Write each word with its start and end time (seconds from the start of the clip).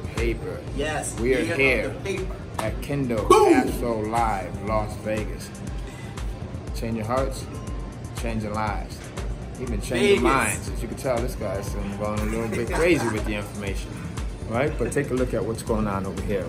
the 0.00 0.08
paper. 0.08 0.60
Yes. 0.76 1.18
We 1.20 1.34
are 1.34 1.44
here 1.44 1.94
at 2.58 2.80
Kindle 2.82 3.26
Boom! 3.28 4.10
Live, 4.10 4.64
Las 4.64 4.94
Vegas. 4.98 5.50
Changing 6.74 7.04
hearts, 7.04 7.46
changing 8.20 8.54
lives. 8.54 8.98
Even 9.60 9.80
changing 9.80 10.00
Vegas. 10.00 10.22
minds. 10.22 10.68
As 10.70 10.82
you 10.82 10.88
can 10.88 10.96
tell, 10.96 11.18
this 11.18 11.34
guy's 11.34 11.68
going 11.70 12.18
a 12.20 12.24
little 12.24 12.48
bit 12.48 12.70
crazy 12.72 13.08
with 13.08 13.24
the 13.24 13.34
information. 13.34 13.90
Right? 14.48 14.72
But 14.78 14.92
take 14.92 15.10
a 15.10 15.14
look 15.14 15.34
at 15.34 15.44
what's 15.44 15.62
going 15.62 15.86
on 15.86 16.06
over 16.06 16.22
here. 16.22 16.46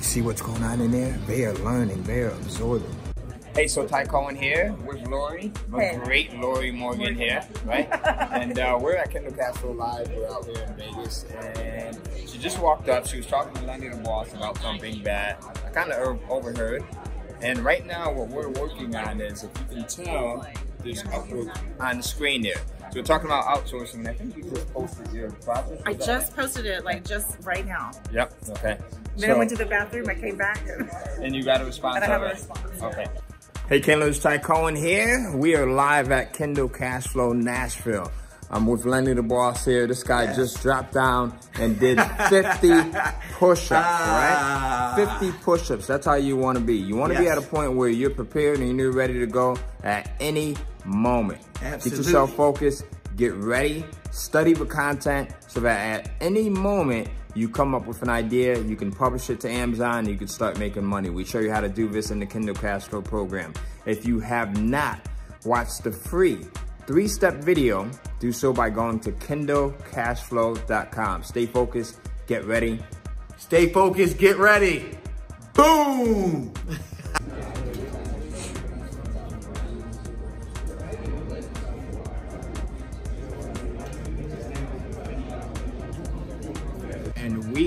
See 0.00 0.22
what's 0.22 0.40
going 0.40 0.62
on 0.62 0.80
in 0.80 0.90
there? 0.90 1.12
They 1.26 1.44
are 1.44 1.52
learning, 1.54 2.02
they 2.04 2.22
are 2.22 2.30
absorbing. 2.30 2.97
Hey, 3.58 3.66
so 3.66 3.84
Ty 3.84 4.04
Cohen 4.04 4.36
here 4.36 4.72
with 4.86 5.04
Lori, 5.08 5.50
the 5.68 5.80
Hey. 5.80 5.98
great 6.04 6.32
Lori 6.38 6.70
Morgan 6.70 7.16
here, 7.16 7.44
right? 7.64 7.88
and 8.32 8.56
uh, 8.56 8.78
we're 8.80 8.94
at 8.94 9.10
Kendall 9.10 9.32
Castle 9.32 9.74
Live. 9.74 10.08
We're 10.12 10.30
out 10.30 10.44
here 10.44 10.62
in 10.62 10.74
Vegas, 10.74 11.24
and 11.24 11.98
she 12.24 12.38
just 12.38 12.60
walked 12.60 12.88
up. 12.88 13.04
She 13.04 13.16
was 13.16 13.26
talking 13.26 13.52
to 13.54 13.62
Lenny 13.66 13.88
the 13.88 13.96
boss 13.96 14.32
about 14.32 14.58
something 14.58 15.02
that 15.02 15.42
I 15.66 15.70
kind 15.70 15.90
of 15.90 16.20
overheard. 16.30 16.84
And 17.42 17.58
right 17.58 17.84
now, 17.84 18.12
what 18.12 18.28
we're 18.28 18.48
working 18.48 18.94
on 18.94 19.20
is, 19.20 19.42
if 19.42 19.50
you 19.58 19.78
can 19.78 19.88
tell, 19.88 20.46
there's 20.84 21.02
on 21.80 21.96
the 21.96 22.02
screen 22.04 22.42
there. 22.42 22.62
So 22.92 23.00
we're 23.00 23.02
talking 23.02 23.26
about 23.26 23.44
outsourcing. 23.46 24.06
I 24.06 24.14
think 24.14 24.36
you 24.36 24.44
just 24.44 24.72
posted 24.72 25.12
your 25.12 25.32
process. 25.32 25.82
I 25.84 25.94
just 25.94 26.36
posted 26.36 26.64
it 26.64 26.84
like 26.84 27.04
just 27.04 27.36
right 27.42 27.66
now. 27.66 27.90
Yep. 28.12 28.34
Okay. 28.50 28.78
Then 29.16 29.32
I 29.32 29.34
went 29.36 29.50
to 29.50 29.56
the 29.56 29.66
bathroom. 29.66 30.08
I 30.08 30.14
came 30.14 30.36
back. 30.36 30.62
And 30.68 30.88
And 31.20 31.34
you 31.34 31.42
got 31.42 31.60
a 31.60 31.64
response 31.64 31.96
And 31.96 32.04
I 32.04 32.06
have 32.06 32.22
a 32.22 32.28
response. 32.28 32.80
Okay. 32.80 33.06
Hey, 33.68 33.80
Kendall, 33.80 34.08
it's 34.08 34.18
Ty 34.18 34.38
Cohen 34.38 34.74
here. 34.74 35.30
We 35.36 35.54
are 35.54 35.66
live 35.70 36.10
at 36.10 36.32
Kindle 36.32 36.68
Cashflow, 36.70 37.34
Nashville. 37.36 38.10
I'm 38.50 38.66
with 38.66 38.86
Lenny 38.86 39.12
the 39.12 39.22
Boss 39.22 39.66
here. 39.66 39.86
This 39.86 40.02
guy 40.02 40.34
just 40.34 40.62
dropped 40.62 40.94
down 40.94 41.38
and 41.60 41.78
did 41.78 42.00
50 42.30 42.68
push-ups, 43.34 43.70
Ah. 43.72 44.94
right? 44.96 45.18
50 45.20 45.38
push-ups. 45.42 45.86
That's 45.86 46.06
how 46.06 46.14
you 46.14 46.36
want 46.38 46.56
to 46.56 46.64
be. 46.64 46.76
You 46.76 46.96
want 46.96 47.12
to 47.12 47.18
be 47.18 47.28
at 47.28 47.36
a 47.36 47.42
point 47.42 47.74
where 47.74 47.90
you're 47.90 48.08
prepared 48.10 48.60
and 48.60 48.78
you're 48.78 48.92
ready 48.92 49.18
to 49.20 49.26
go 49.26 49.58
at 49.84 50.10
any 50.18 50.56
moment. 50.86 51.40
Absolutely. 51.62 51.90
Get 51.90 51.96
yourself 52.06 52.32
focused, 52.34 52.84
get 53.18 53.34
ready, 53.34 53.84
study 54.12 54.54
the 54.54 54.64
content 54.64 55.30
so 55.48 55.60
that 55.60 56.06
at 56.06 56.10
any 56.20 56.48
moment 56.48 57.08
you 57.34 57.48
come 57.48 57.74
up 57.74 57.86
with 57.86 58.00
an 58.02 58.08
idea, 58.08 58.56
you 58.60 58.76
can 58.76 58.92
publish 58.92 59.28
it 59.28 59.40
to 59.40 59.50
Amazon, 59.50 60.08
you 60.08 60.16
can 60.16 60.28
start 60.28 60.56
making 60.58 60.84
money. 60.84 61.10
We 61.10 61.24
show 61.24 61.40
you 61.40 61.50
how 61.50 61.60
to 61.60 61.68
do 61.68 61.88
this 61.88 62.12
in 62.12 62.20
the 62.20 62.26
Kindle 62.26 62.54
Cashflow 62.54 63.04
program. 63.04 63.52
If 63.84 64.06
you 64.06 64.20
have 64.20 64.62
not 64.62 65.00
watched 65.44 65.82
the 65.84 65.92
free 65.92 66.38
three-step 66.86 67.44
video, 67.44 67.90
do 68.20 68.32
so 68.32 68.50
by 68.52 68.70
going 68.70 69.00
to 69.00 69.10
kindlecashflow.com. 69.12 71.22
Stay 71.24 71.46
focused, 71.46 72.00
get 72.26 72.46
ready. 72.46 72.80
Stay 73.36 73.70
focused, 73.72 74.16
get 74.16 74.38
ready. 74.38 74.96
Boom! 75.54 76.54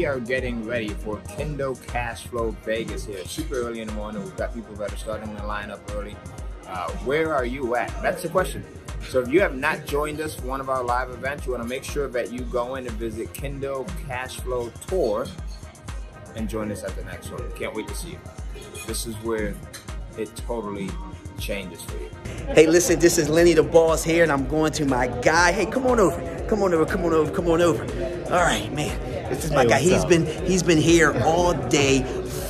we 0.02 0.08
are 0.08 0.20
getting 0.20 0.66
ready 0.66 0.90
for 0.90 1.18
Kindle 1.38 1.76
Cashflow 1.76 2.56
Vegas 2.66 3.06
here. 3.06 3.24
Super 3.24 3.54
early 3.54 3.82
in 3.82 3.88
the 3.88 3.94
morning. 3.94 4.24
We've 4.24 4.36
got 4.36 4.52
people 4.52 4.74
that 4.78 4.92
are 4.92 4.98
starting 4.98 5.36
to 5.36 5.46
line 5.46 5.70
up 5.70 5.80
early. 5.94 6.16
Uh, 6.66 6.90
where 7.06 7.36
are 7.36 7.46
you 7.46 7.76
at? 7.76 7.94
That's 8.02 8.24
the 8.24 8.30
question. 8.30 8.66
So 9.10 9.20
if 9.20 9.28
you 9.28 9.42
have 9.42 9.56
not 9.56 9.86
joined 9.86 10.20
us 10.20 10.34
for 10.34 10.48
one 10.48 10.60
of 10.60 10.72
our 10.72 10.84
live 10.84 11.12
events, 11.12 11.46
you 11.46 11.52
want 11.52 11.62
to 11.62 11.70
make 11.70 11.84
sure 11.84 12.08
that 12.08 12.34
you 12.34 12.40
go 12.40 12.74
in 12.76 12.88
and 12.88 12.96
visit 12.98 13.32
Kindle 13.36 13.86
Cashflow 14.08 14.74
Tour 14.88 15.28
and 16.36 16.50
join 16.50 16.72
us 16.72 16.84
at 16.84 16.96
the 16.96 17.04
next 17.04 17.30
one. 17.30 17.52
Can't 17.52 17.76
wait 17.76 17.88
to 17.88 17.94
see 17.94 18.14
you. 18.14 18.20
This 18.88 19.06
is 19.06 19.14
where 19.18 19.54
it 20.18 20.36
totally 20.36 20.90
changes 21.38 21.84
for 21.84 22.00
you. 22.00 22.10
Hey, 22.56 22.66
listen, 22.66 23.00
this 23.00 23.20
is 23.20 23.30
Lenny 23.30 23.54
the 23.54 23.62
Boss 23.62 24.04
here, 24.04 24.24
and 24.24 24.32
I'm 24.32 24.48
going 24.48 24.72
to 24.74 24.86
my 24.86 25.10
guy. 25.22 25.52
Hey, 25.52 25.68
come 25.68 25.86
on 25.86 26.00
over. 26.00 26.48
Come 26.48 26.64
on 26.64 26.74
over, 26.74 26.86
come 26.88 27.06
on 27.06 27.14
over, 27.14 27.32
come 27.32 27.48
on 27.50 27.62
over. 27.62 27.84
All 28.34 28.42
right, 28.42 28.74
man. 28.74 29.11
This 29.32 29.46
is 29.46 29.52
my 29.52 29.64
Hey, 29.64 29.70
guy. 29.70 29.80
He's 29.80 30.04
up? 30.04 30.10
been 30.10 30.26
he's 30.46 30.64
been 30.64 30.78
here 30.78 31.14
all 31.24 31.54
day, 31.70 32.04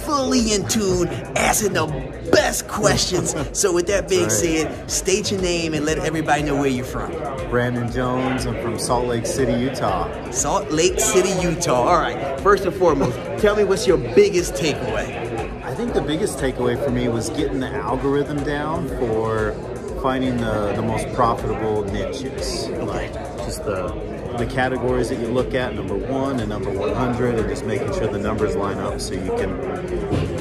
fully 0.06 0.53
in 0.53 0.68
tune, 0.68 1.08
asking 1.36 1.74
the 1.74 1.86
best 2.31 2.68
questions. 2.68 3.36
so 3.58 3.74
with 3.74 3.88
that 3.88 4.09
being 4.09 4.24
right. 4.24 4.31
said, 4.31 4.90
state 4.90 5.31
your 5.31 5.42
name 5.42 5.74
and 5.74 5.86
let 5.86 6.00
everybody 6.00 6.44
know 6.44 6.56
where 6.56 6.68
you're 6.68 6.86
from. 6.86 7.12
Brandon 7.50 7.92
Jones. 7.92 8.46
I'm 8.46 8.59
from 8.62 8.80
Salt 8.80 9.06
Lake 9.08 9.25
City, 9.25 9.53
Utah. 9.53 10.31
Salt 10.31 10.72
Lake 10.72 11.00
City, 11.00 11.30
Utah. 11.42 11.74
All 11.84 11.97
right. 12.00 12.40
First 12.42 12.66
and 12.66 12.74
foremost, 12.75 13.16
tell 13.42 13.56
me 13.56 13.63
what's 13.63 13.86
your 13.86 13.98
biggest 13.98 14.53
takeaway. 14.56 15.63
I 15.63 15.75
think 15.75 15.94
the 15.94 16.02
biggest 16.02 16.38
takeaway 16.40 16.81
for 16.84 16.90
me 16.92 17.08
was 17.08 17.30
getting 17.30 17.59
the 17.59 17.69
algorithm 17.69 18.44
down 18.44 18.88
for 19.00 19.53
finding 20.02 20.38
the, 20.38 20.74
the 20.75 20.81
most 20.81 21.08
profitable 21.13 21.84
niches. 21.86 22.68
Like 22.69 23.13
just 23.51 23.66
the 23.66 24.12
the 24.38 24.45
categories 24.45 25.09
that 25.09 25.19
you 25.19 25.28
look 25.28 25.53
at, 25.53 25.75
number 25.75 25.94
one 25.95 26.39
and 26.39 26.47
number 26.47 26.69
100, 26.72 27.35
and 27.35 27.50
just 27.50 27.66
making 27.66 27.91
sure 27.94 28.07
the 28.07 28.17
numbers 28.17 28.56
line 28.56 28.78
up 28.78 29.00
so 29.01 29.13
you 29.13 29.29
can 29.38 29.57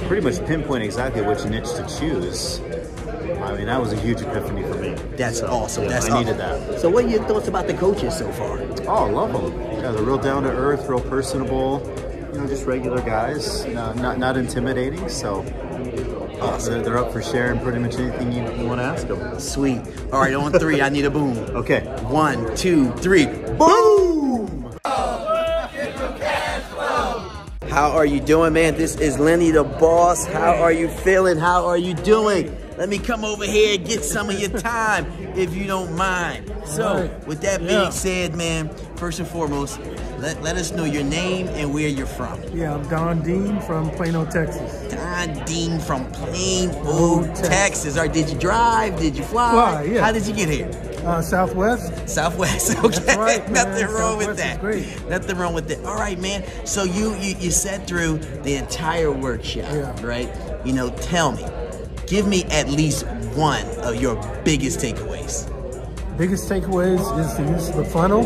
pretty 0.06 0.22
much 0.22 0.38
pinpoint 0.46 0.84
exactly 0.84 1.20
which 1.22 1.44
niche 1.44 1.72
to 1.74 1.84
choose. 1.98 2.60
I 3.42 3.56
mean, 3.56 3.66
that 3.66 3.80
was 3.80 3.92
a 3.92 3.96
huge 3.96 4.20
epiphany 4.20 4.62
for 4.62 4.76
me. 4.76 4.90
That's 5.16 5.40
So, 5.40 5.48
awesome. 5.48 5.84
yeah, 5.84 5.88
That's 5.90 6.08
I 6.10 6.20
needed 6.20 6.38
that. 6.38 6.78
So, 6.80 6.88
what 6.88 7.04
are 7.04 7.08
your 7.08 7.24
thoughts 7.24 7.48
about 7.48 7.66
the 7.66 7.74
coaches 7.74 8.16
so 8.16 8.30
far? 8.32 8.60
Oh, 8.86 9.06
I 9.06 9.10
love 9.10 9.32
them. 9.32 9.60
Yeah, 9.80 9.90
they're 9.90 10.02
real 10.04 10.18
down 10.18 10.44
to 10.44 10.50
earth, 10.50 10.88
real 10.88 11.00
personable. 11.00 11.82
You 12.32 12.40
know, 12.42 12.46
just 12.46 12.66
regular 12.66 13.02
guys, 13.02 13.66
no, 13.66 13.92
not 13.94 14.18
not 14.18 14.36
intimidating. 14.36 15.08
So 15.08 15.42
uh, 16.40 16.58
they're, 16.58 16.82
they're 16.82 16.98
up 16.98 17.12
for 17.12 17.22
sharing 17.22 17.60
pretty 17.60 17.78
much 17.78 17.96
anything 17.98 18.32
you, 18.32 18.42
you 18.60 18.66
want 18.66 18.80
to 18.80 18.84
ask 18.84 19.06
them. 19.08 19.38
Sweet. 19.38 19.80
All 20.12 20.20
right, 20.20 20.34
on 20.34 20.52
three, 20.52 20.80
I 20.82 20.88
need 20.88 21.04
a 21.04 21.10
boom. 21.10 21.36
Okay. 21.60 21.80
One, 22.04 22.54
two, 22.56 22.90
three. 22.92 23.26
Boom! 23.26 24.70
How 27.68 27.90
are 27.92 28.06
you 28.06 28.20
doing, 28.20 28.52
man? 28.52 28.74
This 28.74 28.96
is 28.96 29.18
Lenny 29.18 29.50
the 29.52 29.62
boss. 29.64 30.26
How 30.26 30.54
are 30.56 30.72
you 30.72 30.88
feeling? 30.88 31.36
How 31.38 31.66
are 31.66 31.76
you 31.78 31.94
doing? 31.94 32.56
Let 32.76 32.88
me 32.88 32.98
come 32.98 33.24
over 33.24 33.44
here 33.44 33.76
and 33.76 33.86
get 33.86 34.02
some 34.02 34.28
of 34.30 34.40
your 34.40 34.50
time, 34.58 35.06
if 35.36 35.54
you 35.54 35.66
don't 35.66 35.94
mind. 35.96 36.50
So, 36.64 37.10
with 37.26 37.42
that 37.42 37.58
being 37.60 37.70
Yeah. 37.70 37.90
said, 37.90 38.34
man, 38.34 38.70
first 38.96 39.18
and 39.20 39.28
foremost, 39.28 39.78
let, 40.18 40.42
let 40.42 40.56
us 40.56 40.72
know 40.72 40.84
your 40.84 41.04
name 41.04 41.46
and 41.48 41.72
where 41.74 41.88
you're 41.88 42.06
from. 42.06 42.42
Yeah, 42.54 42.74
I'm 42.74 42.88
Don 42.88 43.22
Dean 43.22 43.60
from 43.60 43.90
Plano, 43.90 44.24
Texas. 44.24 44.90
Don 45.10 45.44
Dean 45.44 45.80
from 45.80 46.06
Plainview, 46.12 46.70
Oh, 46.86 47.24
Texas. 47.34 47.98
Or 47.98 48.06
did 48.06 48.30
you 48.30 48.38
drive? 48.38 48.96
Did 49.00 49.16
you 49.16 49.24
fly? 49.24 49.50
Fly, 49.50 49.82
yeah. 49.82 50.04
How 50.04 50.12
did 50.12 50.24
you 50.26 50.32
get 50.32 50.48
here? 50.48 50.70
Uh, 51.04 51.20
Southwest. 51.20 52.08
Southwest, 52.08 52.78
okay. 52.84 53.16
right. 53.16 53.50
Nothing 53.50 53.86
wrong 53.88 54.18
with 54.18 54.26
Southwest 54.26 54.30
is 54.30 54.36
that. 54.36 54.60
great. 54.60 55.08
Nothing 55.10 55.36
wrong 55.38 55.52
with 55.54 55.66
that. 55.68 55.84
All 55.84 55.96
right, 55.96 56.18
man. 56.18 56.44
So 56.64 56.84
you 56.84 57.14
you, 57.16 57.34
you 57.40 57.50
sat 57.50 57.86
through 57.88 58.18
the 58.44 58.54
entire 58.54 59.10
workshop, 59.10 59.64
Yeah. 59.72 60.00
right? 60.06 60.30
You 60.64 60.74
know, 60.74 60.90
tell 60.90 61.32
me, 61.32 61.44
give 62.06 62.28
me 62.28 62.44
at 62.44 62.68
least 62.68 63.04
one 63.34 63.64
of 63.80 63.96
your 64.00 64.14
biggest 64.44 64.78
takeaways. 64.78 65.48
Biggest 66.18 66.48
takeaways 66.48 67.00
is 67.18 67.36
the 67.36 67.42
use 67.50 67.68
of 67.70 67.76
the 67.76 67.84
funnel 67.84 68.22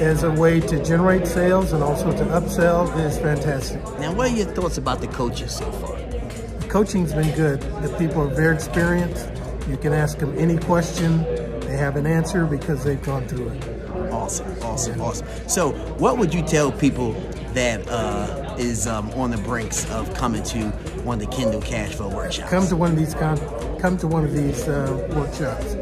as 0.00 0.22
a 0.22 0.30
way 0.30 0.60
to 0.60 0.84
generate 0.84 1.26
sales 1.26 1.72
and 1.72 1.82
also 1.82 2.10
to 2.12 2.24
upsell 2.26 2.94
is 3.04 3.18
fantastic. 3.18 3.82
Now, 3.98 4.12
what 4.12 4.30
are 4.30 4.34
your 4.34 4.46
thoughts 4.46 4.78
about 4.78 5.00
the 5.00 5.06
coaches 5.08 5.56
so 5.56 5.70
far? 5.72 5.96
The 5.96 6.66
coaching's 6.68 7.12
been 7.12 7.34
good. 7.34 7.60
The 7.82 7.94
people 7.98 8.22
are 8.22 8.34
very 8.34 8.54
experienced. 8.54 9.28
You 9.68 9.76
can 9.76 9.92
ask 9.92 10.18
them 10.18 10.36
any 10.38 10.58
question. 10.58 11.22
They 11.60 11.76
have 11.76 11.96
an 11.96 12.06
answer 12.06 12.44
because 12.44 12.84
they've 12.84 13.02
gone 13.02 13.26
through 13.28 13.48
it. 13.48 13.84
Awesome, 14.12 14.62
awesome, 14.62 15.00
awesome. 15.00 15.26
So, 15.48 15.72
what 15.98 16.18
would 16.18 16.34
you 16.34 16.42
tell 16.42 16.70
people 16.70 17.12
that 17.54 17.86
uh, 17.88 18.56
is 18.58 18.86
um, 18.86 19.10
on 19.12 19.30
the 19.30 19.38
brinks 19.38 19.88
of 19.90 20.12
coming 20.14 20.42
to 20.44 20.68
one 21.04 21.20
of 21.20 21.28
the 21.28 21.36
Kindle 21.36 21.60
Cashflow 21.60 22.12
workshops? 22.12 22.50
Come 22.50 22.66
to 22.68 22.76
one 22.76 22.92
of 22.92 22.96
these 22.96 23.14
con- 23.14 23.78
come 23.78 23.96
to 23.98 24.06
one 24.06 24.24
of 24.24 24.32
these 24.32 24.68
uh, 24.68 25.08
workshops. 25.16 25.74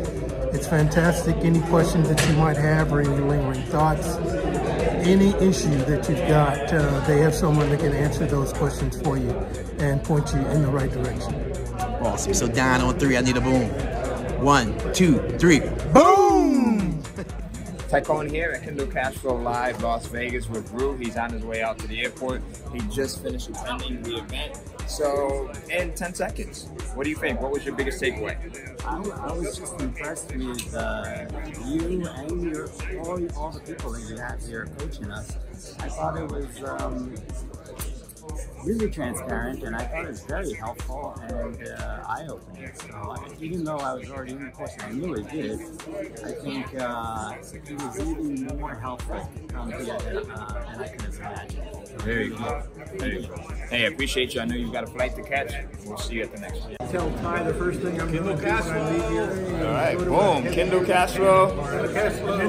It's 0.52 0.66
fantastic. 0.66 1.36
Any 1.36 1.60
questions 1.62 2.08
that 2.08 2.28
you 2.28 2.36
might 2.36 2.58
have 2.58 2.92
or 2.92 3.00
any 3.00 3.08
lingering 3.08 3.62
thoughts, 3.64 4.16
any 5.06 5.30
issue 5.36 5.76
that 5.86 6.08
you've 6.08 6.28
got, 6.28 6.72
uh, 6.72 7.00
they 7.06 7.18
have 7.20 7.34
someone 7.34 7.70
that 7.70 7.80
can 7.80 7.92
answer 7.92 8.26
those 8.26 8.52
questions 8.52 9.00
for 9.00 9.16
you 9.16 9.30
and 9.78 10.04
point 10.04 10.32
you 10.32 10.40
in 10.40 10.62
the 10.62 10.68
right 10.68 10.90
direction. 10.90 11.34
Awesome. 12.02 12.34
So, 12.34 12.48
down 12.48 12.82
on 12.82 12.98
three, 12.98 13.16
I 13.16 13.22
need 13.22 13.36
a 13.36 13.40
boom. 13.40 13.68
One, 14.44 14.76
two, 14.92 15.20
three. 15.38 15.60
Boom! 15.92 17.02
Ty 17.88 18.00
Cohen 18.00 18.28
here 18.28 18.50
at 18.50 18.62
Kindle 18.62 18.86
Cashflow 18.86 19.42
Live, 19.42 19.82
Las 19.82 20.06
Vegas 20.06 20.48
with 20.48 20.70
Rue. 20.72 20.96
He's 20.96 21.16
on 21.16 21.30
his 21.30 21.42
way 21.42 21.62
out 21.62 21.78
to 21.78 21.86
the 21.86 22.02
airport. 22.02 22.42
He 22.72 22.80
just 22.94 23.22
finished 23.22 23.48
attending 23.50 24.02
the 24.02 24.16
event. 24.18 24.58
So, 24.92 25.50
in 25.70 25.94
10 25.94 26.12
seconds, 26.12 26.68
what 26.94 27.04
do 27.04 27.10
you 27.10 27.16
think? 27.16 27.40
What 27.40 27.50
was 27.50 27.64
your 27.64 27.74
biggest 27.74 28.02
takeaway? 28.02 28.36
I, 28.84 28.96
I 29.26 29.32
was 29.32 29.56
just 29.56 29.80
impressed 29.80 30.36
with 30.36 30.74
uh, 30.74 31.24
you 31.66 32.06
and 32.06 32.42
your 32.42 32.68
all, 33.00 33.18
all 33.38 33.50
the 33.50 33.60
people 33.60 33.92
that 33.92 34.02
you 34.06 34.18
have 34.18 34.42
here 34.46 34.68
coaching 34.76 35.10
us. 35.10 35.38
I 35.80 35.88
thought 35.88 36.18
it 36.18 36.30
was 36.30 36.62
um, 36.64 37.14
really 38.64 38.90
transparent, 38.90 39.62
and 39.62 39.74
I 39.74 39.84
thought 39.84 40.04
it 40.04 40.08
was 40.08 40.24
very 40.24 40.52
helpful 40.52 41.18
and 41.22 41.68
uh, 41.68 42.04
eye-opening. 42.06 42.70
So 42.74 42.92
I, 42.92 43.28
even 43.40 43.64
though 43.64 43.78
I 43.78 43.94
was 43.94 44.10
already 44.10 44.32
in 44.32 44.44
the 44.44 44.50
course 44.50 44.72
and 44.74 44.82
I 44.82 44.92
knew 44.92 45.14
it 45.14 45.30
did, 45.30 45.58
I 46.22 46.32
think 46.32 46.66
uh, 46.78 47.32
it 47.54 47.82
was 47.82 47.98
even 47.98 48.46
more 48.58 48.74
helpful 48.74 49.26
to 49.34 49.54
come 49.54 49.72
here 49.72 49.84
than, 49.84 50.30
uh, 50.30 50.66
than 50.70 50.82
I 50.82 50.88
could 50.88 51.00
have 51.00 51.16
imagined. 51.16 51.88
Very 52.02 52.28
good. 52.28 52.62
Good. 52.98 53.28
Hey, 53.70 53.84
I 53.84 53.88
appreciate 53.88 54.34
you. 54.34 54.40
I 54.40 54.44
know 54.44 54.54
you've 54.54 54.72
got 54.72 54.84
a 54.84 54.86
flight 54.86 55.16
to 55.16 55.22
catch. 55.22 55.52
We'll 55.84 55.96
see 55.96 56.14
you 56.16 56.22
at 56.22 56.32
the 56.32 56.40
next 56.40 56.60
one. 56.60 56.76
Tell 56.90 57.10
Ty 57.22 57.42
the 57.44 57.54
first 57.54 57.80
thing 57.80 57.98
I'm 58.00 58.12
going 58.12 58.24
to 58.24 58.34
do 58.34 58.40
when 58.40 58.46
I 58.46 58.90
leave 58.90 59.08
here. 59.10 59.66
All 59.66 59.72
right, 59.72 59.98
boom. 59.98 60.44
Kendall 60.52 60.84
Castro. 60.84 61.50